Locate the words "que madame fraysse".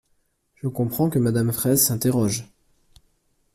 1.11-1.85